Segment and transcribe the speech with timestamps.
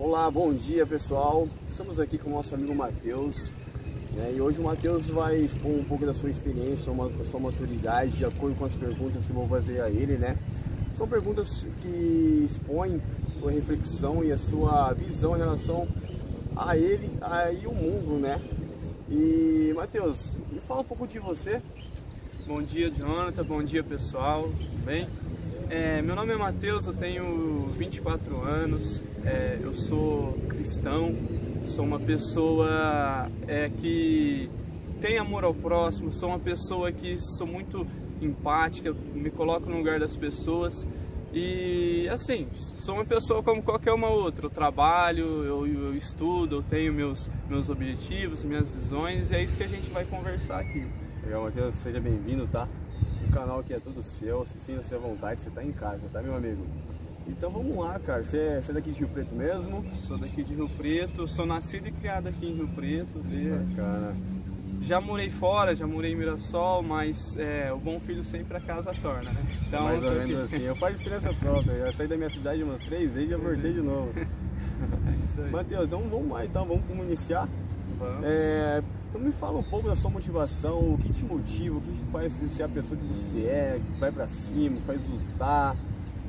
[0.00, 1.48] Olá, bom dia pessoal.
[1.68, 3.50] Estamos aqui com o nosso amigo Matheus.
[4.12, 4.34] Né?
[4.36, 8.12] E hoje o Matheus vai expor um pouco da sua experiência, uma, da sua maturidade,
[8.12, 10.38] de acordo com as perguntas que vou fazer a ele, né?
[10.94, 13.02] São perguntas que expõem
[13.40, 15.88] sua reflexão e a sua visão em relação
[16.54, 18.40] a ele a, e o mundo, né?
[19.10, 21.60] E Matheus, me fala um pouco de você.
[22.46, 23.42] Bom dia, Jonathan.
[23.42, 24.44] Bom dia, pessoal.
[24.44, 25.08] Tudo bem?
[25.68, 31.14] É, meu nome é Matheus, eu tenho 24 anos, é, eu sou cristão,
[31.66, 34.50] sou uma pessoa é, que
[35.00, 37.86] tem amor ao próximo, sou uma pessoa que sou muito
[38.20, 40.86] empática, me coloco no lugar das pessoas
[41.32, 42.48] e assim,
[42.80, 47.30] sou uma pessoa como qualquer uma outra, eu trabalho, eu, eu estudo, eu tenho meus,
[47.48, 50.86] meus objetivos, minhas visões e é isso que a gente vai conversar aqui.
[51.22, 52.66] Legal, Matheus, seja bem-vindo, tá?
[53.28, 56.22] O canal aqui é tudo seu, se sinta-se à vontade, você tá em casa, tá
[56.22, 56.64] meu amigo?
[57.28, 58.24] Então vamos lá, cara.
[58.24, 59.84] Você, é, você é daqui de Rio Preto mesmo?
[60.06, 63.22] Sou daqui de Rio Preto, sou nascido e criado aqui em Rio Preto.
[63.22, 64.16] Bacana.
[64.80, 68.92] Já morei fora, já morei em Mirassol, mas é, o bom filho sempre a casa
[69.02, 69.46] torna, né?
[69.66, 70.62] Então, Mais ou menos assim.
[70.62, 71.72] Eu faço experiência própria.
[71.72, 74.12] Eu saí da minha cidade umas três vezes e já voltei de novo.
[74.78, 75.50] É isso aí.
[75.50, 77.48] Matheus, então vamos lá então, vamos iniciar.
[77.98, 78.24] Vamos.
[78.24, 81.92] É, então me fala um pouco da sua motivação, o que te motiva, o que
[81.92, 85.74] te faz ser a pessoa que você é, que vai para cima, que faz lutar.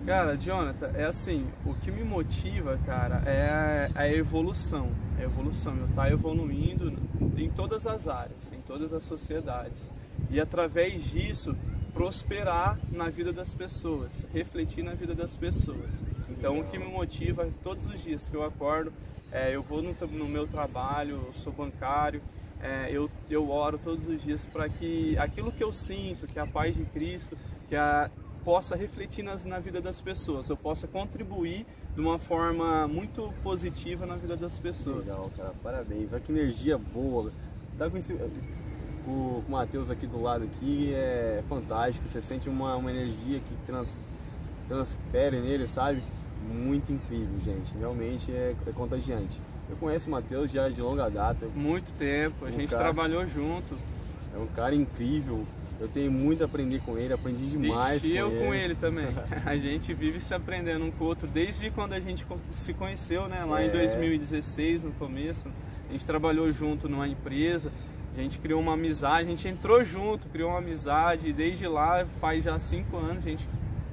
[0.10, 4.90] Cara, Jonathan, é assim, o que me motiva, cara, é a evolução.
[5.20, 6.92] É a evolução, eu estar tá evoluindo
[7.38, 9.78] em todas as áreas, em todas as sociedades.
[10.32, 11.56] E através disso,
[11.94, 15.92] prosperar na vida das pessoas, refletir na vida das pessoas.
[16.28, 18.92] Então, o que me motiva todos os dias que eu acordo,
[19.32, 22.20] é, eu vou no, no meu trabalho, sou bancário,
[22.60, 26.48] é, eu, eu oro todos os dias para que aquilo que eu sinto, que a
[26.48, 27.38] paz de Cristo,
[27.68, 28.10] que a,
[28.44, 34.06] possa refletir nas, na vida das pessoas, eu possa contribuir de uma forma muito positiva
[34.06, 35.06] na vida das pessoas.
[35.06, 36.12] Legal, cara, parabéns.
[36.12, 37.32] Olha que energia boa.
[37.78, 38.14] Tá com esse,
[39.08, 42.08] o, o Matheus aqui do lado aqui é fantástico.
[42.10, 43.96] Você sente uma, uma energia que trans,
[44.68, 46.02] transpere nele, sabe?
[46.48, 47.76] Muito incrível, gente.
[47.78, 49.40] Realmente é, é contagiante.
[49.70, 51.46] Eu conheço o Matheus já de longa data.
[51.56, 53.78] Muito tempo, a um gente cara, trabalhou junto.
[54.34, 55.46] É um cara incrível.
[55.80, 58.46] Eu tenho muito a aprender com ele, aprendi demais com eu ele.
[58.46, 59.08] com ele também.
[59.46, 63.28] a gente vive se aprendendo um com o outro desde quando a gente se conheceu,
[63.28, 63.46] né?
[63.46, 63.68] Lá é.
[63.68, 65.48] em 2016, no começo.
[65.90, 67.72] A gente trabalhou junto numa empresa,
[68.16, 72.06] a gente criou uma amizade, a gente entrou junto, criou uma amizade e desde lá
[72.20, 73.48] faz já cinco anos a gente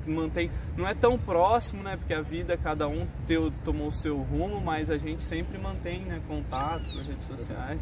[0.07, 1.97] mantém, não é tão próximo, né?
[1.97, 6.01] Porque a vida, cada um teu, tomou o seu rumo, mas a gente sempre mantém
[6.01, 7.81] né, contato nas redes sociais.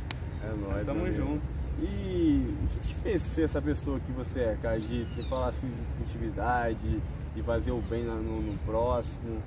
[0.51, 0.87] É nóis.
[0.87, 1.43] Tamo junto.
[1.81, 4.79] E o que te fez ser essa pessoa que você é, cara?
[4.79, 7.03] De você falar assim de positividade,
[7.35, 9.43] de fazer o bem no, no próximo.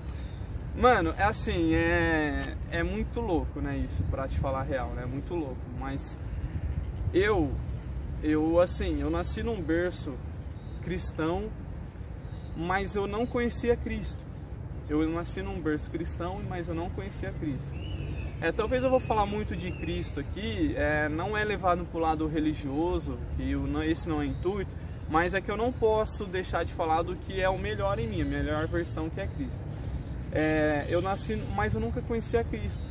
[0.76, 5.02] Mano, é assim, é, é muito louco, né, isso, pra te falar a real, né,
[5.02, 6.20] é muito louco, mas
[7.12, 7.52] eu,
[8.22, 10.14] eu, assim, eu nasci num berço
[10.84, 11.50] cristão
[12.58, 14.26] mas eu não conhecia Cristo.
[14.90, 17.72] Eu nasci num berço cristão, mas eu não conhecia Cristo.
[18.40, 22.02] É, talvez eu vou falar muito de Cristo aqui, é, não é levado para o
[22.02, 24.70] lado religioso, eu, esse não é intuito,
[25.10, 28.08] mas é que eu não posso deixar de falar do que é o melhor em
[28.08, 29.60] mim, a melhor versão que é Cristo.
[30.32, 32.84] É, eu nasci, mas eu nunca conhecia Cristo.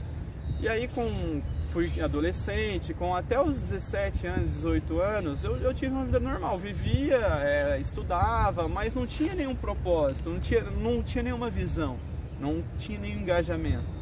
[0.61, 1.41] E aí com
[1.73, 6.59] fui adolescente, com até os 17 anos, 18 anos, eu, eu tive uma vida normal,
[6.59, 11.99] vivia, é, estudava, mas não tinha nenhum propósito, não tinha, não tinha nenhuma visão,
[12.41, 13.96] não tinha nenhum engajamento.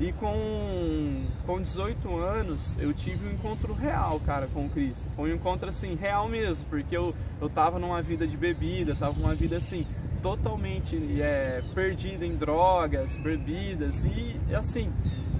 [0.00, 5.08] E com, com 18 anos eu tive um encontro real, cara, com Cristo.
[5.14, 9.18] Foi um encontro assim, real mesmo, porque eu, eu tava numa vida de bebida, tava
[9.18, 9.86] numa vida assim,
[10.20, 14.90] totalmente é, perdida em drogas, bebidas, e assim,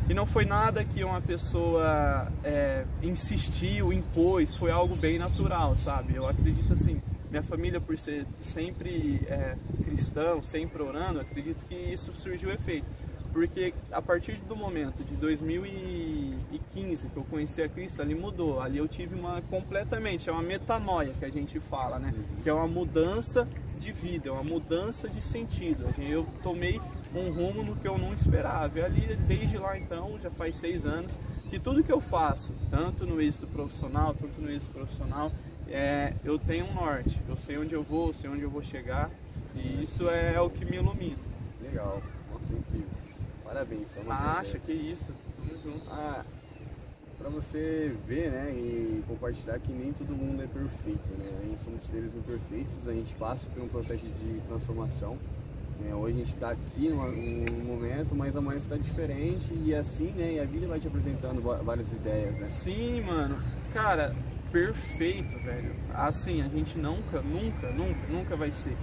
[0.09, 6.15] e não foi nada que uma pessoa é, insistiu, impôs, foi algo bem natural, sabe?
[6.15, 7.01] Eu acredito assim,
[7.31, 12.87] minha família por ser sempre é, cristão, sempre orando, acredito que isso surgiu efeito.
[13.35, 18.61] Porque a partir do momento de 2015 que eu conheci a Cristo, ali mudou.
[18.61, 22.15] Ali eu tive uma completamente, é uma metanoia que a gente fala, né?
[22.45, 25.85] Que é uma mudança de vida, é uma mudança de sentido.
[25.99, 26.81] Eu tomei
[27.13, 28.79] um rumo no que eu não esperava.
[28.79, 31.11] E ali, desde lá então, já faz seis anos,
[31.51, 35.33] que tudo que eu faço, tanto no êxito profissional, tanto no êxito profissional,
[35.69, 37.21] é, eu tenho um norte.
[37.29, 39.11] Eu sei onde eu vou, sei onde eu vou chegar.
[39.57, 41.19] E isso é, o que me ilumina.
[41.61, 42.01] Legal,
[42.33, 43.04] nossa, incrível.
[43.45, 45.13] Parabéns, Acha, que isso.
[45.37, 45.91] Tamo junto.
[45.91, 46.25] Ah,
[47.19, 51.31] para você ver, né, e compartilhar que nem todo mundo é perfeito, né?
[51.41, 55.17] A gente somos seres imperfeitos, a gente passa por um processo de transformação.
[55.81, 55.95] Né?
[55.95, 60.35] Hoje a gente está aqui num momento, mas amanhã está diferente e assim, né?
[60.35, 62.49] E a vida vai te apresentando várias ideias, né?
[62.49, 63.39] Sim, mano.
[63.73, 64.15] Cara,
[64.53, 65.75] perfeito, velho.
[65.93, 68.77] Assim, a gente nunca, nunca, nunca, nunca vai ser.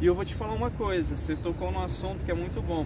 [0.00, 2.84] E eu vou te falar uma coisa, você tocou num assunto que é muito bom.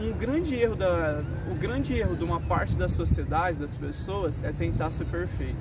[0.00, 4.50] Um grande erro da, o grande erro de uma parte da sociedade, das pessoas, é
[4.50, 5.58] tentar ser perfeito.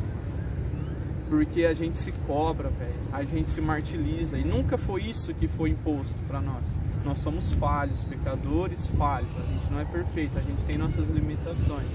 [1.28, 2.96] Porque a gente se cobra, velho.
[3.12, 6.64] A gente se martiriza e nunca foi isso que foi imposto para nós.
[7.04, 9.30] Nós somos falhos, pecadores falhos.
[9.38, 11.92] A gente não é perfeito, a gente tem nossas limitações.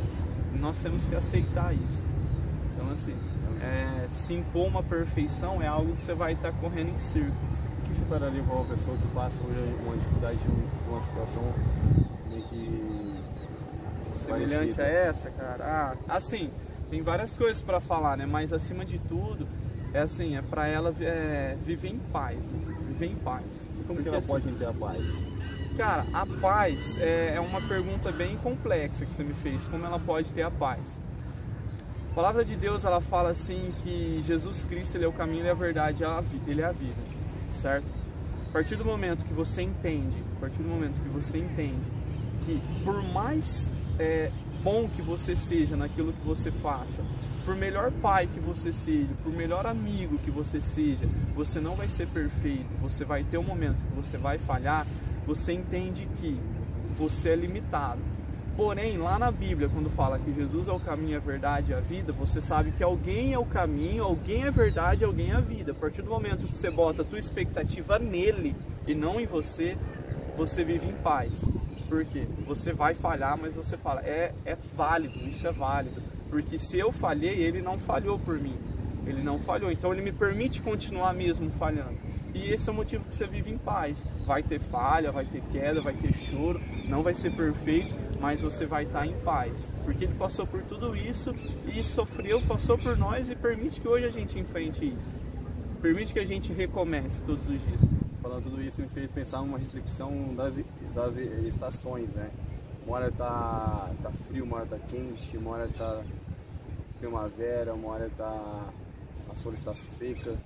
[0.55, 2.05] E nós temos que aceitar isso.
[2.75, 3.14] Então assim,
[3.62, 7.35] é, se impor uma perfeição é algo que você vai estar correndo em círculo.
[7.79, 11.43] O que para uma pessoa que passa hoje uma dificuldade de uma situação
[12.34, 13.14] meio que
[14.25, 14.82] semelhante parecida?
[14.82, 15.64] a essa, cara?
[15.64, 16.50] Ah, assim,
[16.90, 18.26] tem várias coisas para falar, né?
[18.26, 19.46] Mas acima de tudo,
[19.92, 22.76] é assim, é para ela é, viver em paz, né?
[22.88, 23.44] viver em paz.
[23.86, 25.08] Como Porque, que ela assim, pode ter a paz?
[25.76, 29.66] Cara, a paz é, é uma pergunta bem complexa que você me fez.
[29.69, 31.00] Como ela pode ter a paz?
[32.12, 35.48] A palavra de Deus ela fala assim que Jesus Cristo ele é o caminho, ele
[35.48, 36.04] é a verdade,
[36.46, 37.02] ele é a vida,
[37.54, 37.87] certo?
[38.48, 41.94] A partir do momento que você entende, a partir do momento que você entende
[42.44, 44.31] que por mais é,
[44.62, 47.05] bom que você seja naquilo que você faça,
[47.44, 51.88] por melhor pai que você seja, por melhor amigo que você seja, você não vai
[51.88, 54.87] ser perfeito, você vai ter um momento que você vai falhar,
[55.26, 56.38] você entende que
[56.96, 58.00] você é limitado
[58.56, 61.81] Porém, lá na Bíblia, quando fala que Jesus é o caminho, a verdade e a
[61.81, 65.40] vida, você sabe que alguém é o caminho, alguém é a verdade, alguém é a
[65.40, 65.73] vida.
[65.73, 68.55] A partir do momento que você bota a tua expectativa nele
[68.87, 69.76] e não em você,
[70.37, 71.32] você vive em paz.
[71.88, 72.26] Por quê?
[72.46, 76.00] Você vai falhar, mas você fala, é, é válido, isso é válido.
[76.31, 78.56] Porque se eu falhei, ele não falhou por mim.
[79.06, 79.70] Ele não falhou.
[79.70, 81.96] Então ele me permite continuar mesmo falhando.
[82.34, 84.04] E esse é o motivo que você vive em paz.
[84.26, 88.66] Vai ter falha, vai ter queda, vai ter choro, não vai ser perfeito, mas você
[88.66, 89.52] vai estar em paz.
[89.84, 91.32] Porque ele passou por tudo isso
[91.72, 95.14] e sofreu, passou por nós e permite que hoje a gente enfrente isso.
[95.80, 97.94] Permite que a gente recomece todos os dias.
[98.25, 100.55] Falando tudo isso me fez pensar numa reflexão das,
[100.94, 102.31] das estações, né?
[102.87, 106.03] Uma hora tá, tá frio, uma hora tá quente, uma hora tá
[106.99, 108.73] primavera, uma hora tá
[109.29, 110.38] a folha está seca.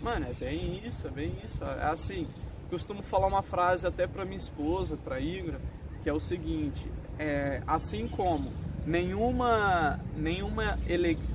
[0.00, 1.62] Mano, é bem isso, é bem isso.
[1.62, 2.26] É assim,
[2.70, 5.56] costumo falar uma frase até para minha esposa, para Igor,
[6.02, 8.50] que é o seguinte: é, assim como
[8.88, 10.78] nenhuma nenhuma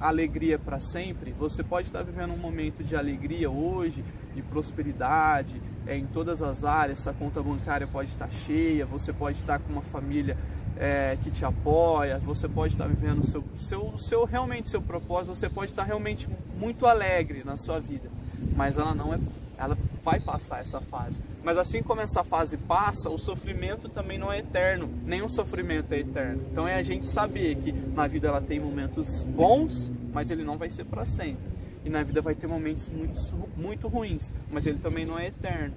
[0.01, 4.03] alegria para sempre, você pode estar vivendo um momento de alegria hoje,
[4.33, 9.38] de prosperidade, é, em todas as áreas, essa conta bancária pode estar cheia, você pode
[9.38, 10.35] estar com uma família
[10.77, 15.47] é, que te apoia, você pode estar vivendo seu, seu, seu, realmente seu propósito, você
[15.47, 16.27] pode estar realmente
[16.59, 18.09] muito alegre na sua vida,
[18.56, 19.19] mas ela não é,
[19.57, 21.21] ela vai passar essa fase.
[21.44, 26.00] Mas assim como essa fase passa, o sofrimento também não é eterno, nenhum sofrimento é
[26.00, 26.41] eterno.
[26.51, 30.57] Então é a gente saber que na vida ela tem momentos bons, mas ele não
[30.57, 31.53] vai ser para sempre.
[31.85, 35.73] E na vida vai ter momentos muito, muito ruins, mas ele também não é eterno.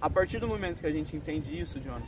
[0.00, 2.00] A partir do momento que a gente entende isso, John,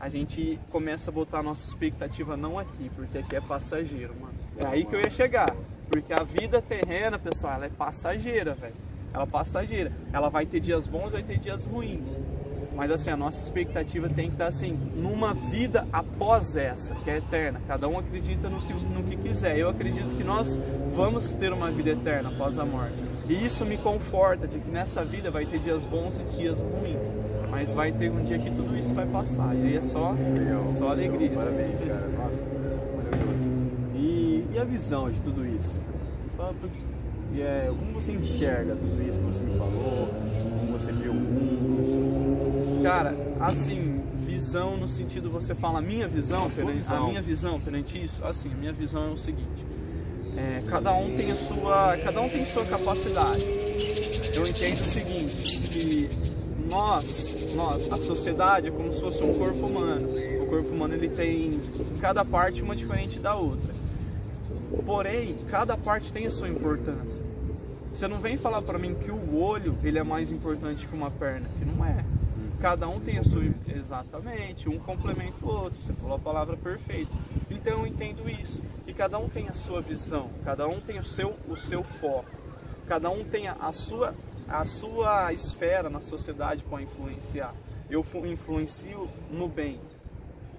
[0.00, 4.34] a gente começa a botar a nossa expectativa não aqui, porque aqui é passageiro, mano.
[4.56, 5.54] É aí que eu ia chegar.
[5.88, 8.74] Porque a vida terrena, pessoal, ela é passageira, velho.
[9.18, 9.92] Ela é passageira.
[10.12, 12.04] Ela vai ter dias bons, vai ter dias ruins.
[12.76, 17.16] Mas assim, a nossa expectativa tem que estar assim, numa vida após essa, que é
[17.16, 17.60] eterna.
[17.66, 19.58] Cada um acredita no que, no que quiser.
[19.58, 20.60] Eu acredito que nós
[20.94, 22.94] vamos ter uma vida eterna após a morte.
[23.28, 27.02] E isso me conforta de que nessa vida vai ter dias bons e dias ruins.
[27.50, 29.52] Mas vai ter um dia que tudo isso vai passar.
[29.56, 30.14] E aí é só,
[30.78, 31.30] só alegria.
[31.30, 32.06] Parabéns, cara.
[32.06, 32.46] Nossa,
[32.94, 33.50] maravilhoso.
[33.96, 35.74] E, e a visão de tudo isso?
[36.36, 36.54] Fala
[37.32, 40.08] e é, como você enxerga tudo isso que você me falou?
[40.60, 42.82] Como você vê o mundo?
[42.82, 47.04] Cara, assim, visão no sentido você fala a minha visão, perante, visão.
[47.04, 49.66] a minha visão perante isso, assim, a minha visão é o seguinte.
[50.36, 53.44] É, cada um tem a sua, cada um tem sua capacidade.
[54.34, 56.08] Eu entendo o seguinte, que
[56.68, 60.08] nós, nós, a sociedade é como se fosse um corpo humano.
[60.42, 61.60] O corpo humano ele tem
[62.00, 63.77] cada parte uma diferente da outra.
[64.84, 67.22] Porém, cada parte tem a sua importância.
[67.92, 71.10] Você não vem falar para mim que o olho ele é mais importante que uma
[71.10, 72.04] perna, que não é.
[72.60, 75.78] Cada um tem a sua exatamente, um complementa o outro.
[75.80, 77.12] Você falou a palavra perfeita.
[77.50, 78.60] Então eu entendo isso.
[78.86, 82.30] E cada um tem a sua visão, cada um tem o seu o seu foco.
[82.86, 84.14] Cada um tem a, sua
[84.48, 87.54] a sua esfera na sociedade para influenciar.
[87.90, 89.78] Eu influencio no bem.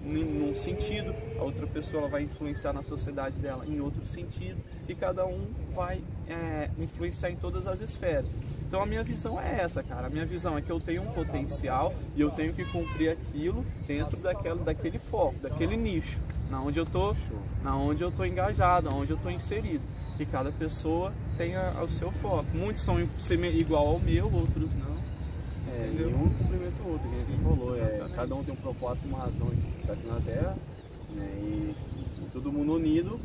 [0.02, 5.26] Num sentido, a outra pessoa vai influenciar na sociedade dela em outro sentido, e cada
[5.26, 8.26] um vai é, influenciar em todas as esferas.
[8.66, 10.06] Então a minha visão é essa, cara.
[10.06, 13.64] A minha visão é que eu tenho um potencial e eu tenho que cumprir aquilo
[13.86, 17.14] dentro daquela, daquele foco, daquele nicho, na onde eu tô,
[17.62, 19.82] na onde eu tô engajado, onde eu tô inserido.
[20.18, 22.44] E cada pessoa tem o seu foco.
[22.54, 24.99] Muitos são igual ao meu, outros não.
[25.80, 27.76] É, e um complementa o outro, que a gente falou.
[27.76, 30.56] É, cada um tem um propósito e uma razão de estar aqui na Terra.
[31.14, 31.74] Né, e,
[32.22, 33.18] e todo mundo unido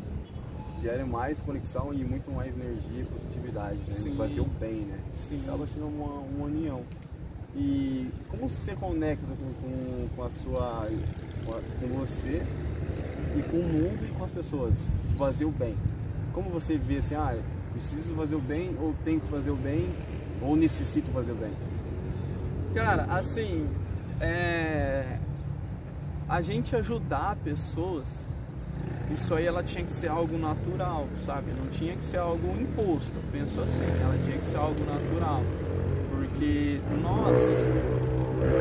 [0.82, 4.16] gera mais conexão e muito mais energia e positividade, né?
[4.18, 5.00] Fazer o bem, né?
[5.16, 5.42] Sim.
[5.44, 6.82] Acaba sendo uma, uma união.
[7.56, 10.90] E como você conecta com, com, com a sua.
[11.80, 12.44] com você
[13.38, 14.78] e com o mundo e com as pessoas?
[15.18, 15.76] Fazer o bem.
[16.34, 17.38] Como você vê assim, ah,
[17.72, 19.90] preciso fazer o bem, ou tenho que fazer o bem,
[20.42, 21.54] ou necessito fazer o bem?
[22.76, 23.70] Cara, assim,
[24.20, 25.18] é...
[26.28, 28.04] a gente ajudar pessoas,
[29.14, 31.54] isso aí ela tinha que ser algo natural, sabe?
[31.54, 35.42] Não tinha que ser algo imposto, eu penso assim, ela tinha que ser algo natural.
[36.12, 37.40] Porque nós,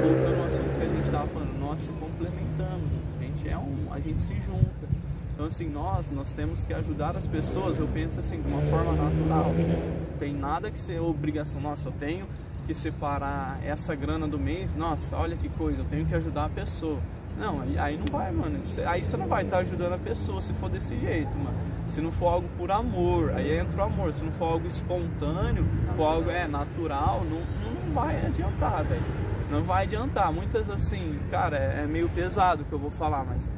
[0.00, 3.92] voltando ao assunto que a gente estava falando, nós se complementamos, a gente é um,
[3.92, 4.94] a gente se junta.
[5.35, 8.92] Então assim, nós, nós temos que ajudar as pessoas, eu penso assim, de uma forma
[8.92, 9.52] natural.
[9.52, 12.28] Não tem nada que ser obrigação, nossa, eu tenho
[12.66, 16.49] que separar essa grana do mês, nossa, olha que coisa, eu tenho que ajudar a
[16.49, 16.99] pessoa.
[17.37, 18.61] Não, aí, não vai, mano.
[18.87, 21.56] Aí você não vai estar tá ajudando a pessoa se for desse jeito, mano.
[21.87, 24.12] Se não for algo por amor, aí entra o amor.
[24.12, 25.66] Se não for algo espontâneo,
[25.97, 29.02] for algo é, natural, não, não vai adiantar, velho.
[29.50, 30.33] Não vai adiantar.
[30.33, 33.50] Muitas assim, cara, é, é meio pesado o que eu vou falar, mas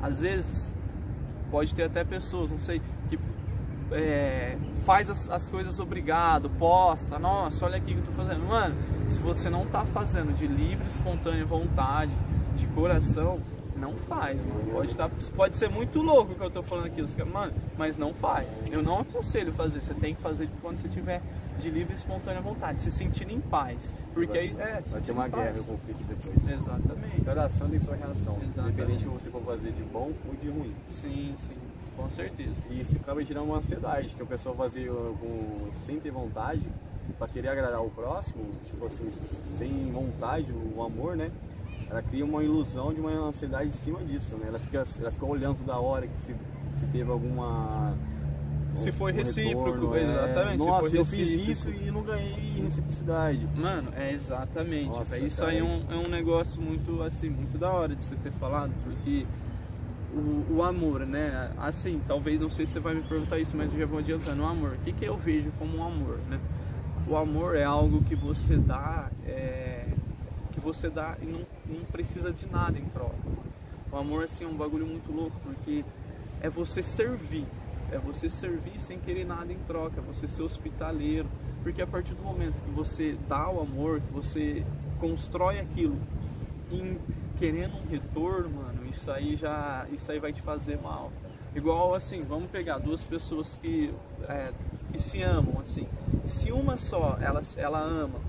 [0.00, 0.72] às vezes
[1.50, 2.80] pode ter até pessoas, não sei,
[3.94, 8.44] é, faz as, as, coisas obrigado, posta, nossa, olha aqui que eu tô fazendo.
[8.46, 8.74] Mano,
[9.08, 12.12] se você não tá fazendo de livre, espontânea vontade,
[12.56, 13.40] de coração,
[13.76, 14.72] não faz, mano.
[14.72, 18.12] Pode, tá, pode ser muito louco o que eu tô falando aqui, mano, mas não
[18.14, 18.48] faz.
[18.70, 21.20] Eu não aconselho fazer, você tem que fazer quando você tiver
[21.58, 23.94] de livre e espontânea vontade, se sentindo em paz.
[24.12, 24.82] Porque vai, aí é.
[24.86, 26.50] Vai ter uma guerra, um conflito depois.
[26.50, 27.24] Exatamente.
[27.24, 28.38] Cada ação tem sua reação.
[28.42, 28.74] Exatamente.
[28.74, 30.74] Independente do que você for fazer de bom ou de ruim.
[30.90, 31.63] Sim, sim.
[31.96, 32.54] Com certeza.
[32.70, 36.66] E isso acaba gerando uma ansiedade, que a pessoa fazer com, sem ter vontade,
[37.18, 41.30] para querer agradar o próximo, tipo assim, sem vontade, o amor, né?
[41.88, 44.46] Ela cria uma ilusão de uma ansiedade em cima disso, né?
[44.48, 46.34] Ela fica, ela fica olhando toda hora que se,
[46.78, 47.94] se teve alguma
[48.76, 50.02] se foi um recíproco, retorno, é.
[50.02, 50.58] exatamente.
[50.58, 53.48] Nossa, eu fiz isso e não ganhei reciprocidade.
[53.54, 54.88] Mano, é exatamente.
[54.88, 55.50] Nossa, isso cara.
[55.50, 58.72] aí é um, é um negócio muito, assim, muito da hora de você ter falado,
[58.82, 59.26] porque
[60.14, 61.52] o, o, amor, né?
[61.58, 64.42] Assim, talvez não sei se você vai me perguntar isso, mas eu já vou adiantando.
[64.42, 66.40] O amor, o que, que eu vejo como um amor, né?
[67.06, 69.86] O amor é algo que você dá, é,
[70.52, 73.14] que você dá e não, não precisa de nada em troca.
[73.92, 75.84] O amor, assim, é um bagulho muito louco, porque
[76.40, 77.46] é você servir
[77.94, 81.28] é você servir sem querer nada em troca, você ser hospitaleiro,
[81.62, 84.64] porque a partir do momento que você dá o amor, que você
[84.98, 85.96] constrói aquilo
[86.70, 86.98] em
[87.38, 91.12] querendo um retorno, mano, isso aí já, isso aí vai te fazer mal.
[91.54, 93.92] Igual assim, vamos pegar duas pessoas que,
[94.28, 94.50] é,
[94.92, 95.86] que se amam, assim.
[96.26, 98.20] Se uma só, ela, ela ama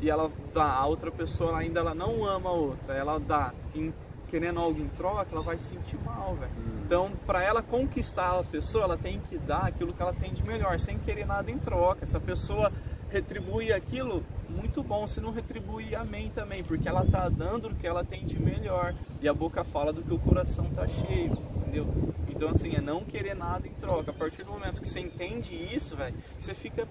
[0.00, 3.92] e ela dá, a outra pessoa ainda ela não ama a outra, ela dá em
[4.28, 6.50] querendo algo em troca, ela vai se sentir mal, velho.
[6.58, 6.82] Hum.
[6.84, 10.42] Então, para ela conquistar a pessoa, ela tem que dar aquilo que ela tem de
[10.42, 12.04] melhor, sem querer nada em troca.
[12.04, 12.72] Se a pessoa
[13.14, 15.06] retribui aquilo, muito bom.
[15.06, 18.92] Se não retribui, amém também, porque ela tá dando o que ela tem de melhor.
[19.22, 21.86] E a boca fala do que o coração tá cheio, entendeu?
[22.28, 24.10] Então, assim, é não querer nada em troca.
[24.10, 26.88] A partir do momento que você entende isso, velho, você fica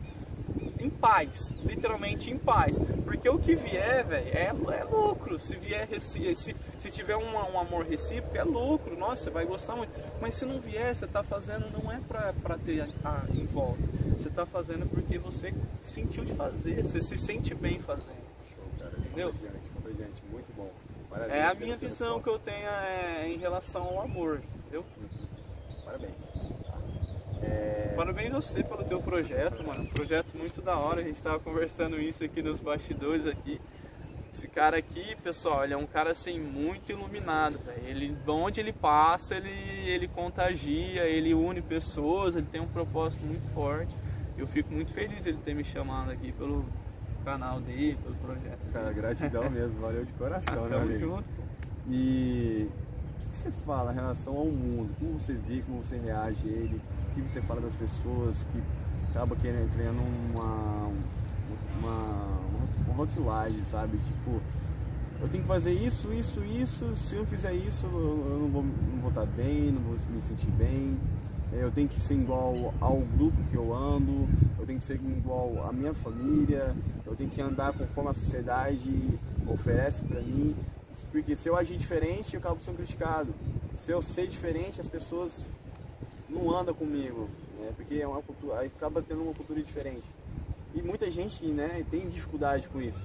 [0.79, 2.79] em paz, literalmente em paz.
[3.03, 4.45] Porque o que vier, velho, é,
[4.79, 5.37] é lucro.
[5.37, 8.97] Se vier, se, se tiver um, um amor recíproco, é lucro.
[8.97, 9.91] Nossa, você vai gostar muito.
[10.21, 14.02] Mas se não vier, você tá fazendo, não é pra ter a, a, em volta.
[14.23, 18.23] Você tá fazendo porque você sentiu de fazer, você se sente bem fazendo.
[18.55, 18.93] Show, cara.
[18.97, 19.33] Entendeu?
[19.33, 20.71] Gente, muito bom.
[21.09, 24.85] Parabéns, é a minha visão que eu tenho é, em relação ao amor, entendeu?
[25.83, 26.31] Parabéns.
[27.41, 27.93] É...
[27.97, 29.83] Parabéns você pelo teu projeto, mano.
[29.83, 31.01] Um projeto muito da hora.
[31.01, 33.59] A gente tava conversando isso aqui nos bastidores aqui.
[34.33, 37.85] Esse cara aqui, pessoal, ele é um cara assim muito iluminado, véio.
[37.85, 39.51] Ele, onde ele passa, ele,
[39.85, 43.93] ele contagia, ele une pessoas, ele tem um propósito muito forte.
[44.37, 46.65] Eu fico muito feliz ele ter me chamado aqui pelo
[47.23, 48.59] canal dele, pelo projeto.
[48.71, 50.99] Cara, gratidão mesmo, valeu de coração, né, amigo?
[50.99, 51.25] Junto,
[51.87, 52.69] E
[53.25, 54.95] o que você fala em relação ao mundo?
[54.99, 56.81] Como você vê, como você reage a ele?
[57.13, 58.61] que você fala das pessoas que
[59.11, 60.01] acaba querendo, criando
[60.33, 60.89] uma,
[61.77, 62.39] uma,
[62.87, 63.97] uma rotulagem, sabe?
[63.99, 64.41] Tipo,
[65.21, 66.97] eu tenho que fazer isso, isso, isso.
[66.97, 70.49] Se eu fizer isso, eu não vou, não vou estar bem, não vou me sentir
[70.57, 70.97] bem.
[71.53, 74.95] É, eu tenho que ser igual ao grupo que eu ando, eu tenho que ser
[74.95, 80.55] igual à minha família, eu tenho que andar conforme a sociedade oferece para mim.
[81.11, 83.33] Porque se eu agir diferente, eu acabo sendo criticado.
[83.75, 85.43] Se eu ser diferente, as pessoas
[86.29, 87.29] não andam comigo,
[87.59, 87.71] né?
[87.75, 90.03] porque é uma cultura, aí acaba tendo uma cultura diferente.
[90.73, 93.01] E muita gente né, tem dificuldade com isso.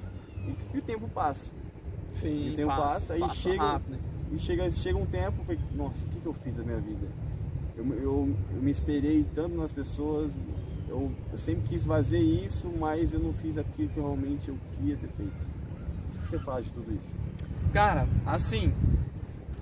[0.47, 1.51] E, e o tempo passa.
[2.15, 3.99] Sim, e o tempo passa, passa aí passa chega, rápido.
[4.33, 7.07] e chega, chega um tempo, falei, nossa, o que, que eu fiz da minha vida?
[7.79, 10.33] Eu, eu, eu me esperei tanto nas pessoas,
[10.89, 14.97] eu, eu sempre quis fazer isso, mas eu não fiz aquilo que realmente eu queria
[14.97, 15.33] ter feito.
[16.17, 17.15] O que você faz de tudo isso?
[17.73, 18.73] Cara, assim,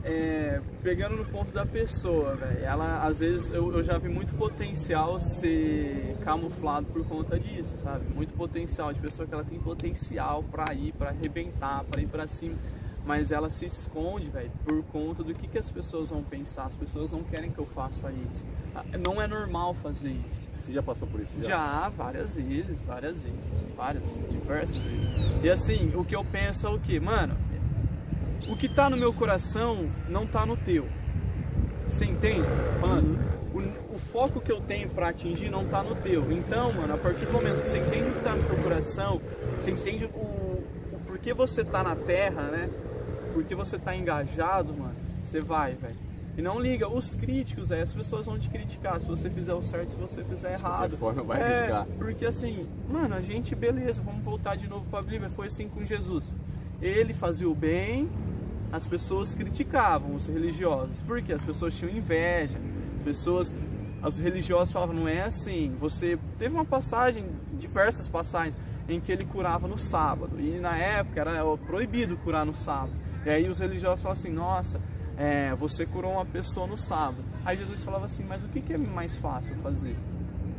[0.03, 5.21] é, pegando no ponto da pessoa, ela às vezes eu, eu, já vi muito potencial
[5.21, 8.07] ser camuflado por conta disso, sabe?
[8.15, 12.27] Muito potencial de pessoa que ela tem potencial para ir, para arrebentar, para ir para
[12.27, 12.55] cima,
[13.07, 16.67] mas ela se esconde, velho, por conta do que, que as pessoas vão pensar.
[16.67, 18.47] As pessoas não querem que eu faça isso.
[18.75, 20.49] Ah, não é normal fazer isso.
[20.61, 21.35] Você já passou por isso?
[21.41, 23.41] Já, já várias vezes, várias vezes,
[23.77, 25.45] várias, diversas vezes.
[25.45, 27.37] E assim, o que eu penso é o que, mano?
[28.49, 30.87] o que está no meu coração não está no teu.
[31.89, 32.47] Você entende?
[32.81, 33.19] Falando,
[33.53, 36.31] o, o, foco que eu tenho para atingir não está no teu.
[36.31, 39.21] Então, mano, a partir do momento que você entende o que está no teu coração,
[39.59, 42.69] você entende o, o porquê você está na terra, né?
[43.37, 45.95] Porque você está engajado, mano, você vai, velho.
[46.39, 49.61] E não liga, os críticos, é, as pessoas vão te criticar se você fizer o
[49.61, 50.93] certo, se você fizer errado.
[50.93, 51.87] De forma vai é, criticar.
[51.99, 55.69] Porque assim, mano, a gente, beleza, vamos voltar de novo para a Bíblia, foi assim
[55.69, 56.35] com Jesus.
[56.81, 58.09] Ele fazia o bem,
[58.73, 62.59] as pessoas criticavam os religiosos, porque as pessoas tinham inveja,
[62.97, 63.55] as pessoas,
[64.03, 67.23] os religiosos falavam, não é assim, você teve uma passagem,
[67.59, 68.57] diversas passagens,
[68.89, 73.29] em que ele curava no sábado, e na época era proibido curar no sábado, e
[73.29, 74.81] aí os religiosos falavam assim, nossa,
[75.19, 78.73] é, você curou uma pessoa no sábado, aí Jesus falava assim, mas o que, que
[78.73, 79.97] é mais fácil fazer?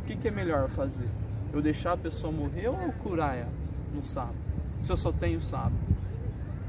[0.02, 1.08] O que, que é melhor fazer?
[1.54, 3.54] Eu deixar a pessoa morrer ou curar ela
[3.94, 4.36] no sábado?
[4.82, 5.78] Se eu só tenho sábado?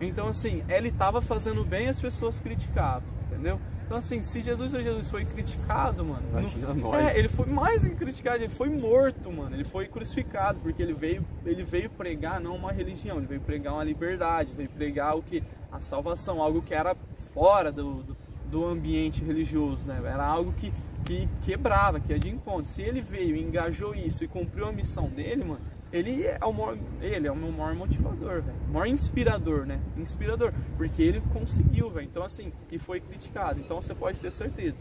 [0.01, 3.61] Então, assim, ele estava fazendo bem e as pessoas criticavam, entendeu?
[3.85, 6.23] Então, assim, se Jesus Jesus foi criticado, mano.
[6.31, 7.07] Imagina não, nós.
[7.07, 9.57] É, ele foi mais criticado, ele foi morto, mano.
[9.57, 13.73] Ele foi crucificado, porque ele veio, ele veio pregar não uma religião, ele veio pregar
[13.73, 15.43] uma liberdade, veio pregar o que?
[15.71, 16.95] A salvação, algo que era
[17.35, 18.17] fora do, do,
[18.51, 20.01] do ambiente religioso, né?
[20.05, 20.73] Era algo que,
[21.05, 22.65] que quebrava, que ia de encontro.
[22.65, 25.61] Se ele veio, engajou isso e cumpriu a missão dele, mano,
[25.93, 28.43] ele é o maior, ele é o meu maior motivador.
[28.71, 29.81] Maior inspirador, né?
[29.97, 32.07] Inspirador, porque ele conseguiu, velho.
[32.07, 33.61] Então assim, e foi criticado.
[33.61, 34.77] Então você pode ter certeza.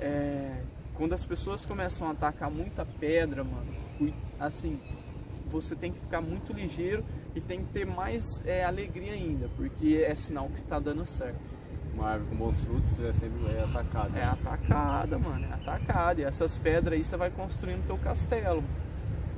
[0.00, 0.62] É,
[0.94, 4.80] quando as pessoas começam a atacar muita pedra, mano, assim,
[5.52, 10.04] você tem que ficar muito ligeiro e tem que ter mais é, alegria ainda, porque
[10.06, 11.40] é sinal que está dando certo.
[11.94, 14.18] Uma árvore com bons frutos é sempre é atacada.
[14.18, 16.20] É atacada, mano, é atacada.
[16.20, 18.62] E essas pedras aí você vai construindo teu castelo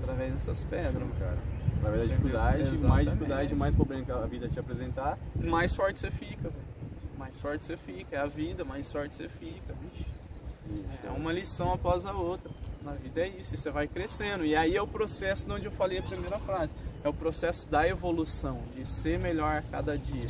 [0.02, 1.02] através dessas pedras.
[1.02, 1.38] Sim, cara.
[1.78, 5.18] Através da dificuldade, mais dificuldade, mais problema que a vida te apresentar.
[5.34, 6.50] Mais forte você fica,
[7.18, 8.16] mais forte você fica.
[8.16, 9.74] É a vida, mais forte você fica.
[10.68, 12.50] Isso, é uma lição após a outra.
[12.82, 14.44] Na vida é isso, você vai crescendo.
[14.44, 16.74] E aí é o processo de onde eu falei a primeira frase.
[17.04, 20.26] É o processo da evolução, de ser melhor a cada dia,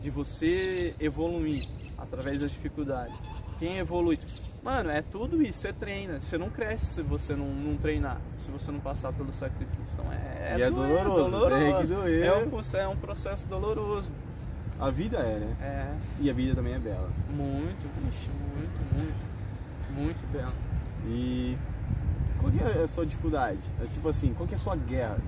[0.00, 3.14] de você evoluir através das dificuldades.
[3.58, 4.18] Quem evolui?
[4.62, 5.60] Mano, é tudo isso.
[5.60, 6.20] Você treina.
[6.20, 8.20] Você não cresce se você não, não treinar.
[8.38, 9.82] Se você não passar pelo sacrifício.
[9.92, 11.30] Então é, é, e é doloroso.
[11.30, 11.64] doloroso.
[11.64, 12.24] Tem que doer.
[12.24, 14.10] É um, é um processo doloroso.
[14.78, 15.56] A vida é, né?
[15.60, 15.96] É.
[16.20, 17.10] E a vida também é bela.
[17.30, 19.28] Muito, vixe, muito, muito.
[19.90, 20.52] Muito bela.
[21.08, 21.56] E
[22.38, 23.58] qual que é a sua dificuldade?
[23.82, 25.18] É tipo assim, qual que é a sua guerra?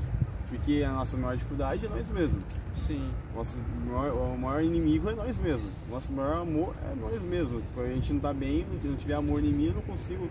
[0.49, 2.43] Porque a nossa maior dificuldade é nós mesmos.
[2.87, 3.11] Sim.
[3.35, 5.71] Nosso maior, o maior inimigo é nós mesmos.
[5.89, 7.63] Nosso maior amor é nós mesmos.
[7.75, 10.29] Quando a gente não tá bem, não tiver amor em mim, eu não consigo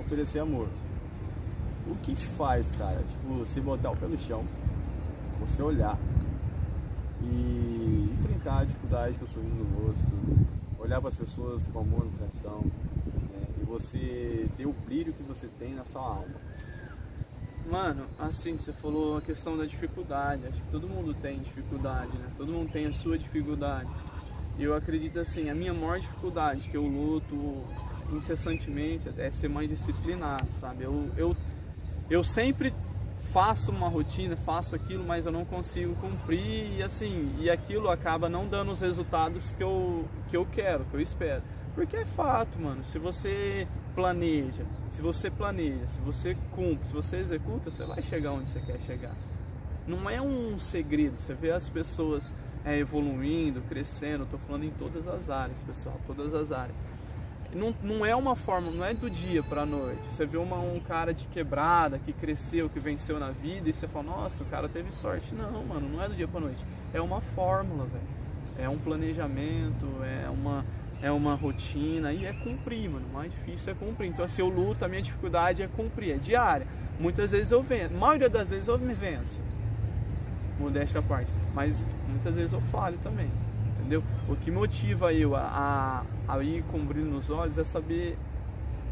[0.00, 0.68] oferecer amor.
[1.86, 3.00] O que te faz, cara?
[3.00, 4.44] Tipo, você botar o pé no chão,
[5.40, 5.98] você olhar
[7.20, 10.46] e enfrentar a dificuldade com o sorriso no rosto,
[10.78, 12.64] olhar para as pessoas com amor no coração
[13.72, 16.34] você ter o brilho que você tem na sua alma.
[17.70, 20.46] Mano, assim, você falou a questão da dificuldade.
[20.46, 22.26] Acho que todo mundo tem dificuldade, né?
[22.36, 23.88] Todo mundo tem a sua dificuldade.
[24.58, 27.64] E eu acredito assim, a minha maior dificuldade que eu luto
[28.12, 30.84] incessantemente é ser mais disciplinado, sabe?
[30.84, 31.36] Eu, eu,
[32.10, 32.74] eu sempre
[33.32, 38.28] faço uma rotina, faço aquilo, mas eu não consigo cumprir e assim, e aquilo acaba
[38.28, 41.42] não dando os resultados que eu, que eu quero, que eu espero.
[41.74, 42.84] Porque é fato, mano.
[42.84, 48.32] Se você planeja, se você planeja, se você cumpre, se você executa, você vai chegar
[48.32, 49.14] onde você quer chegar.
[49.86, 51.16] Não é um segredo.
[51.16, 56.34] Você vê as pessoas é, evoluindo, crescendo, estou falando em todas as áreas, pessoal, todas
[56.34, 56.76] as áreas.
[57.54, 60.00] Não, não é uma forma, não é do dia para a noite.
[60.10, 63.86] Você vê uma, um cara de quebrada que cresceu, que venceu na vida e você
[63.86, 65.34] fala, nossa, o cara teve sorte.
[65.34, 66.64] Não, mano, não é do dia para noite.
[66.94, 68.22] É uma fórmula, velho.
[68.58, 70.64] É um planejamento, é uma,
[71.02, 73.06] é uma rotina e é cumprir, mano.
[73.10, 74.08] O mais difícil é cumprir.
[74.08, 76.66] Então, assim, eu luto, a minha dificuldade é cumprir, é diária.
[76.98, 79.40] Muitas vezes eu venço, a maioria das vezes eu me venço.
[80.58, 81.30] Modéstia à parte.
[81.52, 83.28] Mas muitas vezes eu falho também.
[83.80, 84.02] Entendeu?
[84.28, 88.16] O que motiva eu a, a, a ir com brilho nos olhos é saber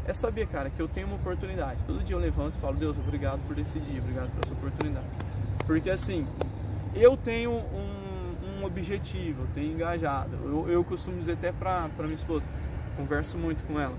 [0.05, 1.79] é saber, cara, que eu tenho uma oportunidade.
[1.85, 5.05] Todo dia eu levanto e falo, Deus, obrigado por esse dia, obrigado por essa oportunidade.
[5.65, 6.27] Porque assim,
[6.95, 7.90] eu tenho um,
[8.61, 10.35] um objetivo, eu tenho engajado.
[10.43, 12.43] Eu, eu costumo dizer até pra, pra minha esposa,
[12.95, 13.95] converso muito com ela.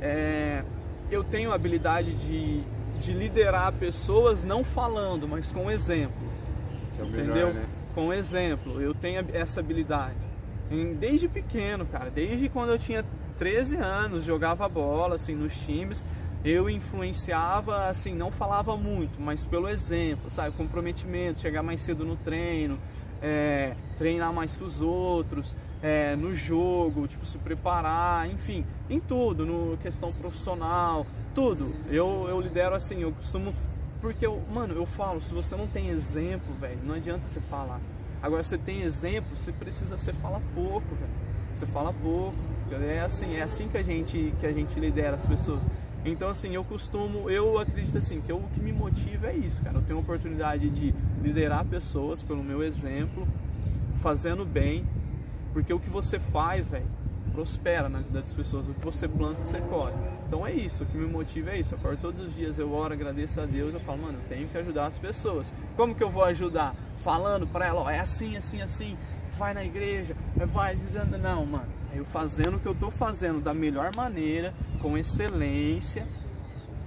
[0.00, 0.62] É,
[1.10, 2.62] eu tenho a habilidade de,
[3.00, 6.26] de liderar pessoas não falando, mas com exemplo.
[6.98, 7.54] É entendeu?
[7.54, 7.66] Né?
[7.94, 10.16] Com exemplo, eu tenho essa habilidade.
[10.98, 13.04] Desde pequeno, cara, desde quando eu tinha
[13.38, 16.04] 13 anos, jogava bola assim nos times,
[16.44, 22.16] eu influenciava, assim, não falava muito, mas pelo exemplo, sabe, comprometimento, chegar mais cedo no
[22.16, 22.78] treino,
[23.22, 29.44] é, treinar mais que os outros, é, no jogo, tipo, se preparar, enfim, em tudo,
[29.44, 31.66] no questão profissional, tudo.
[31.90, 33.50] Eu, eu lidero assim, eu costumo.
[34.00, 37.80] Porque, eu, mano, eu falo, se você não tem exemplo, velho, não adianta você falar.
[38.22, 41.26] Agora, você tem exemplo, você precisa, você fala pouco, velho.
[41.54, 42.36] Você fala pouco.
[42.70, 45.60] É assim, é assim que a gente, que a gente lidera as pessoas.
[46.06, 49.62] Então, assim, eu costumo, eu acredito assim, que eu, o que me motiva é isso,
[49.62, 49.76] cara.
[49.76, 53.26] Eu tenho a oportunidade de liderar pessoas pelo meu exemplo,
[54.00, 54.86] fazendo bem,
[55.52, 56.86] porque o que você faz, velho,
[57.36, 58.66] prospera na vida das pessoas.
[58.66, 59.94] O que você planta, você colhe.
[60.26, 61.74] Então é isso, o que me motiva é isso.
[61.74, 64.48] Eu acordo todos os dias, eu oro, agradeço a Deus, eu falo, mano, eu tenho
[64.48, 65.46] que ajudar as pessoas.
[65.76, 66.74] Como que eu vou ajudar?
[67.02, 68.96] Falando para ela, ó, é assim, assim, assim,
[69.36, 71.68] vai na igreja, vai dizendo, não, mano.
[71.94, 76.06] Eu fazendo o que eu tô fazendo da melhor maneira, com excelência,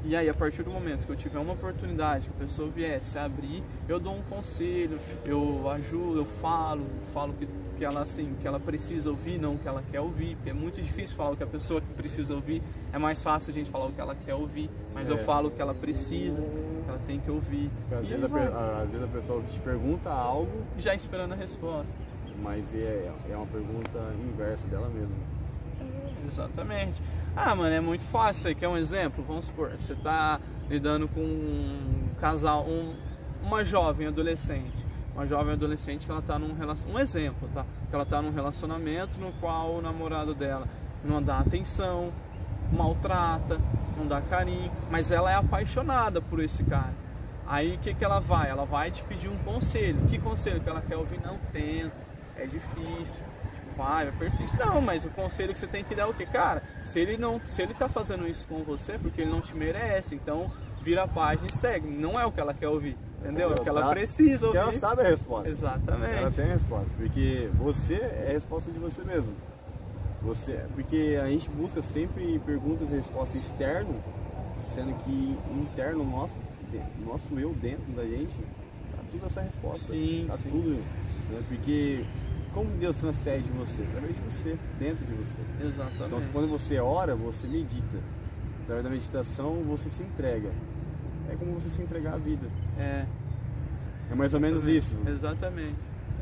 [0.03, 3.17] e aí, a partir do momento que eu tiver uma oportunidade, que a pessoa viesse
[3.17, 7.45] a abrir, eu dou um conselho, eu ajudo, eu falo, falo que,
[7.77, 10.53] que ela assim, que ela precisa ouvir, não o que ela quer ouvir, porque é
[10.53, 12.63] muito difícil falar o que a pessoa precisa ouvir.
[12.93, 15.11] É mais fácil a gente falar o que ela quer ouvir, mas é.
[15.11, 17.69] eu falo o que ela precisa, que ela tem que ouvir.
[17.91, 22.08] Às vezes, a, às vezes a pessoa te pergunta algo, já esperando a resposta.
[22.41, 25.15] Mas é, é uma pergunta inversa dela mesmo.
[26.27, 27.01] Exatamente.
[27.35, 28.43] Ah, mano, é muito fácil.
[28.43, 29.23] Você quer um exemplo?
[29.27, 32.93] Vamos supor, você tá lidando com um casal, um,
[33.43, 34.85] uma jovem adolescente.
[35.13, 36.97] Uma jovem adolescente que ela tá num relacionamento.
[36.97, 37.65] Um exemplo, tá?
[37.89, 40.67] Que ela tá num relacionamento no qual o namorado dela
[41.03, 42.11] não dá atenção,
[42.71, 43.59] maltrata,
[43.97, 46.93] não dá carinho, mas ela é apaixonada por esse cara.
[47.47, 48.49] Aí o que, que ela vai?
[48.49, 49.99] Ela vai te pedir um conselho.
[50.07, 51.19] Que conselho que ela quer ouvir?
[51.19, 51.91] Não tenta,
[52.43, 53.23] é difícil
[53.79, 54.57] vai, persiste.
[54.57, 56.25] Não, mas o conselho que você tem que dar é o que?
[56.25, 59.39] Cara, se ele não, se ele tá fazendo isso com você, é porque ele não
[59.39, 61.89] te merece, então vira a página e segue.
[61.89, 62.97] Não é o que ela quer ouvir.
[63.21, 63.51] Entendeu?
[63.51, 64.59] É o que ela precisa ouvir.
[64.59, 65.49] Porque ela sabe a resposta.
[65.49, 66.13] Exatamente.
[66.13, 66.89] Ela tem a resposta.
[66.97, 69.33] Porque você é a resposta de você mesmo.
[70.21, 73.95] Você, porque a gente busca sempre perguntas e respostas externo,
[74.57, 76.37] sendo que interno nosso,
[77.05, 78.37] nosso eu dentro da gente,
[78.91, 79.93] tá tudo essa resposta.
[79.93, 80.49] Sim, tá sim.
[80.49, 80.71] tudo.
[81.29, 81.41] Né?
[81.47, 82.05] Porque
[82.53, 83.81] como Deus transcende você?
[83.81, 85.39] Através de você, dentro de você.
[85.61, 86.03] Exatamente.
[86.05, 87.97] Então, quando você ora, você medita.
[88.63, 90.49] Através da meditação, você se entrega.
[91.29, 92.47] É como você se entregar à vida.
[92.77, 93.05] É.
[94.11, 94.95] É mais ou menos isso.
[95.07, 95.75] Exatamente.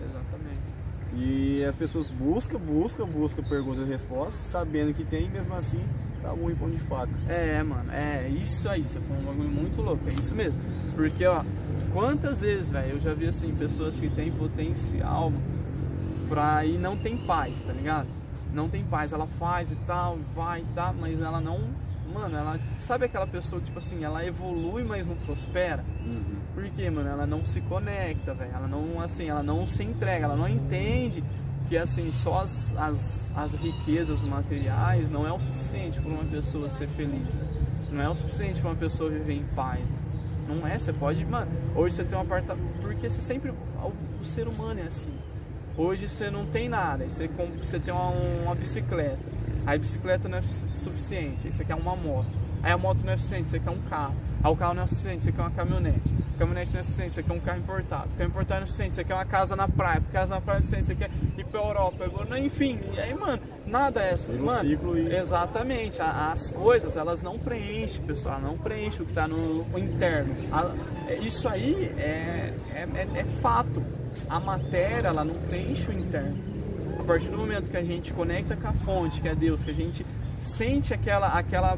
[0.04, 0.78] Exatamente.
[1.16, 5.80] E as pessoas buscam, buscam, buscam perguntas e respostas, sabendo que tem, mesmo assim,
[6.22, 7.12] tá um pão de faca.
[7.28, 10.60] É, mano, é isso aí, você foi um bagulho muito louco, é isso mesmo.
[10.96, 11.44] Porque, ó,
[11.94, 15.32] quantas vezes, velho, eu já vi assim, pessoas que têm potencial,
[16.28, 18.08] pra e não tem paz, tá ligado?
[18.54, 21.60] Não tem paz, ela faz e tal, vai e tá, mas ela não,
[22.14, 25.84] mano, ela sabe aquela pessoa que tipo assim, ela evolui, mas não prospera.
[26.06, 26.38] Uhum.
[26.54, 27.10] Por quê, mano?
[27.10, 28.52] Ela não se conecta, velho.
[28.54, 31.24] Ela não assim, ela não se entrega, ela não entende
[31.68, 36.70] que assim, só as, as, as riquezas materiais não é o suficiente para uma pessoa
[36.70, 37.28] ser feliz.
[37.92, 39.82] Não é o suficiente para uma pessoa viver em paz.
[40.48, 44.26] Não é, você pode, mano, hoje você tem um apartamento, porque você sempre o, o
[44.26, 45.12] ser humano é assim.
[45.78, 49.20] Hoje você não tem nada, você, você tem uma, uma bicicleta,
[49.64, 50.42] aí a bicicleta não é
[50.76, 52.48] suficiente, aí você quer uma moto.
[52.64, 54.16] Aí a moto não é suficiente, você quer um carro.
[54.44, 56.02] Aí o carro não é suficiente, você quer uma caminhonete.
[56.36, 58.10] A caminhonete não é suficiente, você quer um carro importado.
[58.10, 60.00] O carro importado não é suficiente, você quer uma casa na praia.
[60.00, 62.06] A casa na praia não é suficiente, você quer ir pra Europa.
[62.40, 64.34] Enfim, e aí, mano, nada é assim.
[64.34, 65.16] Mano, ciclo e...
[65.16, 66.02] Exatamente.
[66.02, 68.42] As coisas, elas não preenchem, pessoal.
[68.42, 70.34] Não preenchem o que tá no interno.
[71.22, 73.84] Isso aí é, é, é, é fato
[74.30, 76.38] a matéria ela não preenche o interno.
[77.00, 79.72] A partir do momento que a gente conecta com a fonte, que é Deus, que
[79.72, 80.06] a gente
[80.40, 81.78] sente aquela, aquela,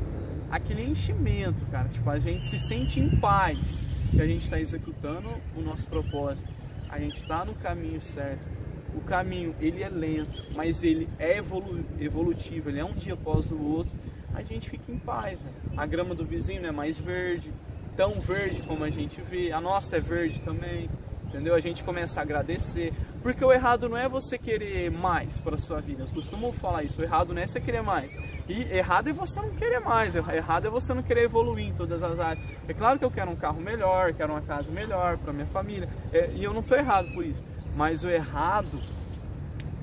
[0.49, 5.29] aquele enchimento, cara, tipo, a gente se sente em paz, que a gente está executando
[5.55, 6.47] o nosso propósito,
[6.89, 8.59] a gente está no caminho certo.
[8.95, 13.51] O caminho ele é lento, mas ele é evolu evolutivo, ele é um dia após
[13.51, 13.93] o outro.
[14.33, 15.39] A gente fica em paz.
[15.39, 15.51] Né?
[15.77, 17.51] A grama do vizinho é mais verde,
[17.95, 19.51] tão verde como a gente vê.
[19.51, 20.89] A nossa é verde também
[21.29, 21.55] entendeu?
[21.55, 25.79] A gente começa a agradecer, porque o errado não é você querer mais para sua
[25.79, 26.03] vida.
[26.03, 28.11] Eu costumo falar isso, o errado não é você querer mais.
[28.47, 32.01] E errado é você não querer mais, errado é você não querer evoluir em todas
[32.03, 32.43] as áreas.
[32.67, 35.87] É claro que eu quero um carro melhor, quero uma casa melhor para minha família,
[36.11, 37.43] é, e eu não estou errado por isso.
[37.75, 38.79] Mas o errado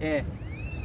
[0.01, 0.25] é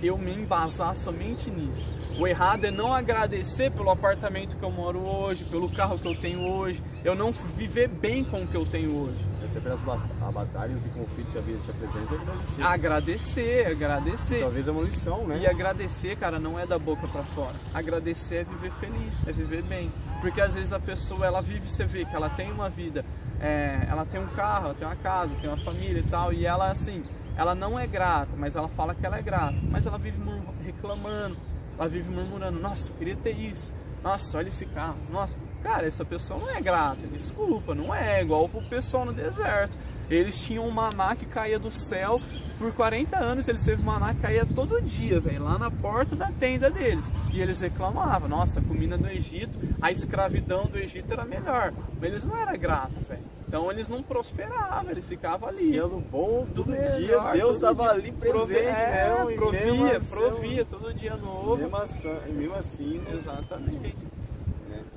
[0.01, 2.15] eu me embasar somente nisso.
[2.19, 6.15] O errado é não agradecer pelo apartamento que eu moro hoje, pelo carro que eu
[6.15, 9.23] tenho hoje, eu não viver bem com o que eu tenho hoje.
[9.51, 12.63] Até pelas batalhas e conflitos que a vida te apresenta, agradecer.
[12.63, 14.39] Agradecer, agradecer.
[14.39, 15.39] Talvez é uma lição, né?
[15.39, 17.55] E agradecer, cara, não é da boca para fora.
[17.73, 19.91] Agradecer é viver feliz, é viver bem.
[20.21, 23.03] Porque às vezes a pessoa, ela vive, você vê que ela tem uma vida,
[23.41, 26.45] é, ela tem um carro, ela tem uma casa, tem uma família e tal, e
[26.45, 27.03] ela assim
[27.37, 30.19] ela não é grata, mas ela fala que ela é grata, mas ela vive
[30.63, 31.37] reclamando,
[31.77, 36.03] ela vive murmurando, nossa, eu queria ter isso, nossa, olha esse carro, nossa, cara, essa
[36.03, 39.77] pessoa não é grata, desculpa, não é igual o pessoal no deserto.
[40.09, 42.19] Eles tinham um maná que caía do céu
[42.57, 43.47] por 40 anos.
[43.47, 47.05] Eles teve maná que caía todo dia, velho, lá na porta da tenda deles.
[47.33, 51.71] E eles reclamavam: nossa, a comida do Egito, a escravidão do Egito era melhor.
[51.93, 53.23] Mas eles não eram gratos, velho.
[53.47, 55.73] Então eles não prosperavam, eles ficavam ali.
[55.73, 59.35] Sendo bom todo melhor, dia, Deus estava ali presente é, mesmo.
[59.35, 61.57] Provia, provia, todo dia novo.
[61.57, 63.13] Mesmo assim, mesmo assim né?
[63.17, 64.10] Exatamente.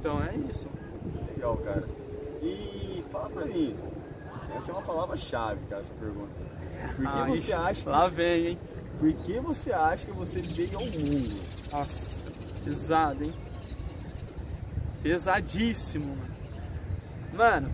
[0.05, 0.69] Então é isso.
[1.35, 1.89] Legal, cara.
[2.43, 3.75] E fala pra mim,
[4.55, 6.31] essa é uma palavra-chave, cara, essa pergunta.
[6.95, 7.89] Por que ah, você acha.
[7.89, 8.59] Lá vem, hein?
[8.99, 11.41] Por que você acha que você veio ao mundo?
[11.73, 12.31] Nossa,
[12.63, 13.33] pesado, hein?
[15.03, 16.35] Pesadíssimo, mano.
[17.33, 17.73] Mano,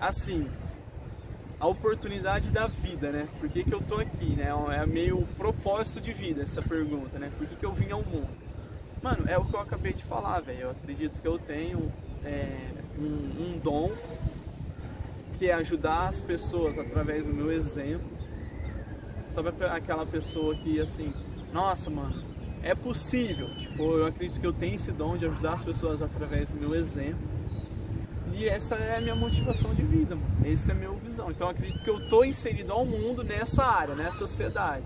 [0.00, 0.48] assim,
[1.58, 3.26] a oportunidade da vida, né?
[3.40, 4.52] Por que, que eu tô aqui, né?
[4.80, 7.32] É meio propósito de vida essa pergunta, né?
[7.36, 8.45] Por que, que eu vim ao mundo?
[9.02, 10.60] Mano, é o que eu acabei de falar, velho.
[10.60, 11.92] Eu acredito que eu tenho
[12.24, 12.56] é,
[12.98, 13.90] um, um dom
[15.38, 18.06] que é ajudar as pessoas através do meu exemplo.
[19.30, 21.12] Sabe aquela pessoa que, assim,
[21.52, 22.22] nossa, mano,
[22.62, 23.48] é possível.
[23.54, 26.74] Tipo, eu acredito que eu tenho esse dom de ajudar as pessoas através do meu
[26.74, 27.36] exemplo
[28.36, 30.36] e essa é a minha motivação de vida, mano.
[30.44, 31.30] Essa é a minha visão.
[31.30, 34.84] Então acredito que eu tô inserido ao mundo nessa área, nessa sociedade.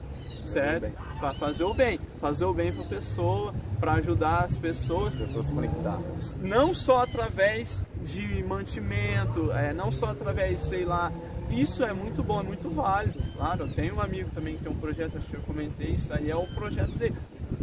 [0.51, 0.93] Certo?
[1.19, 2.01] Para fazer o bem.
[2.21, 5.15] Fazer o bem para a pessoa, para ajudar as pessoas.
[5.15, 5.99] As pessoas se conectar.
[6.41, 11.13] Não só através de mantimento, é, não só através, sei lá,
[11.51, 13.19] isso é muito bom, é muito válido.
[13.37, 16.13] Claro, eu tenho um amigo também que tem um projeto, acho que eu comentei, isso
[16.13, 17.17] aí é o projeto dele.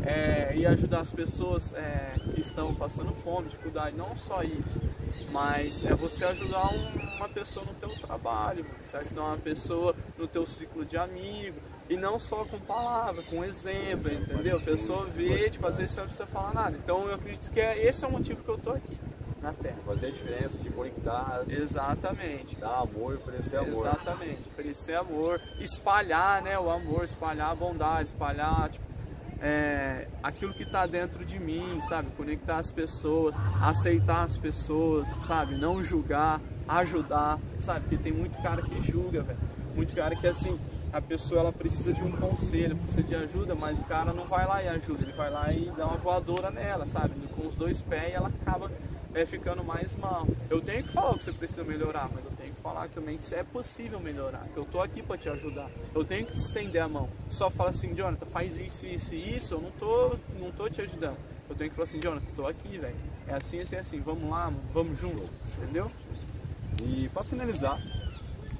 [0.06, 4.82] É, e ajudar as pessoas é, que estão passando fome, dificuldade, não só isso,
[5.32, 10.28] mas é você ajudar um, uma pessoa no teu trabalho, você ajudar uma pessoa no
[10.28, 11.58] teu ciclo de amigo,
[11.90, 14.58] e não só com palavra, com exemplo, entendeu?
[14.58, 16.78] A pessoa vê, tipo, às vezes você não precisa falar nada.
[16.78, 18.98] Então eu acredito que é, esse é o motivo que eu tô aqui
[19.42, 19.78] na Terra.
[19.86, 21.44] Fazer a diferença, de conectar.
[21.48, 22.56] Exatamente.
[22.56, 23.88] Dar amor, oferecer amor.
[23.88, 24.42] Exatamente.
[24.50, 28.86] Oferecer amor, espalhar, né, o amor, espalhar a bondade, espalhar, tipo,
[29.40, 32.10] é, aquilo que está dentro de mim, sabe?
[32.18, 35.58] Conectar as pessoas, aceitar as pessoas, sabe?
[35.58, 37.82] Não julgar, ajudar, sabe?
[37.82, 39.40] Porque tem muito cara que julga, velho.
[39.76, 40.60] Muito cara que assim,
[40.98, 44.48] a pessoa ela precisa de um conselho, precisa de ajuda, mas o cara não vai
[44.48, 47.14] lá e ajuda, ele vai lá e dá uma voadora nela, sabe?
[47.36, 48.72] Com os dois pés e ela acaba
[49.14, 50.26] é, ficando mais mal.
[50.50, 53.36] Eu tenho que falar que você precisa melhorar, mas eu tenho que falar também que
[53.36, 54.48] é possível melhorar.
[54.52, 55.70] Que eu tô aqui para te ajudar.
[55.94, 57.08] Eu tenho que te estender a mão.
[57.30, 59.54] Só fala assim, Jonathan, faz isso, isso e isso.
[59.54, 61.18] Eu não tô, não tô te ajudando.
[61.48, 62.96] Eu tenho que falar assim, Jonathan, tô aqui, velho.
[63.28, 64.00] É assim, assim, assim.
[64.00, 65.30] Vamos lá, vamos junto.
[65.62, 65.92] Entendeu?
[66.84, 67.80] E para finalizar,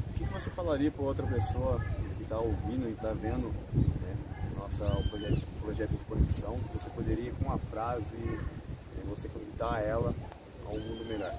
[0.10, 1.97] o que você falaria para outra pessoa que
[2.28, 4.18] está ouvindo e está vendo né,
[4.58, 6.60] nossa, o projeto, projeto de conexão?
[6.74, 8.04] Você poderia, com uma frase,
[9.08, 10.14] você conectar ela
[10.66, 11.34] a um mundo melhor?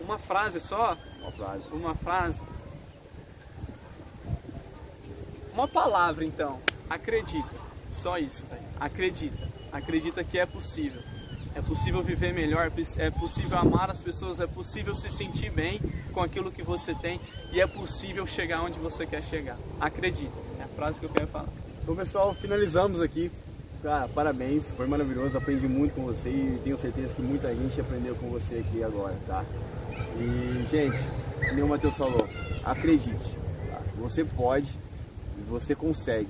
[0.00, 0.96] Uma frase só?
[1.20, 1.62] Uma frase.
[1.72, 2.40] Uma frase.
[5.52, 6.60] Uma palavra então.
[6.90, 7.54] Acredita.
[7.94, 8.44] Só isso.
[8.80, 9.48] Acredita.
[9.72, 11.02] Acredita que é possível.
[11.58, 15.80] É possível viver melhor, é possível amar as pessoas, é possível se sentir bem
[16.12, 17.20] com aquilo que você tem
[17.52, 19.56] e é possível chegar onde você quer chegar.
[19.80, 20.32] Acredita.
[20.60, 21.48] É a frase que eu quero falar.
[21.82, 23.30] Então, pessoal, finalizamos aqui
[23.82, 28.12] Cara, parabéns, foi maravilhoso, aprendi muito com você e tenho certeza que muita gente aprendeu
[28.16, 29.44] com você aqui agora, tá?
[30.18, 30.98] E, gente,
[31.48, 32.28] como o Matheus falou,
[32.64, 33.36] acredite.
[33.70, 33.80] Tá?
[34.00, 34.76] Você pode,
[35.48, 36.28] você consegue.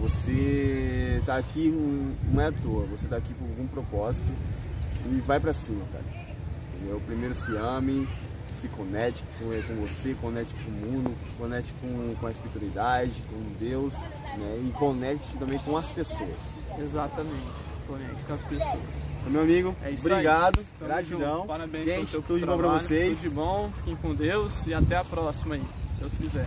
[0.00, 1.70] Você tá aqui
[2.30, 4.28] não é à toa, você tá aqui com algum propósito
[5.06, 6.04] e vai para cima, cara.
[6.74, 7.02] Entendeu?
[7.06, 8.08] Primeiro se ame,
[8.52, 13.64] se conecte com, com você, conecte com o mundo, conecte com, com a espiritualidade, com
[13.64, 14.62] Deus, né?
[14.66, 16.54] E conecte também com as pessoas.
[16.78, 17.46] Exatamente,
[17.86, 19.08] conecte com as pessoas.
[19.26, 21.46] Meu amigo, é obrigado, gratidão.
[21.46, 23.18] Parabéns Gente, pelo tudo de bom pra vocês.
[23.18, 26.46] Tudo de bom, fiquem com Deus e até a próxima aí, se Deus quiser.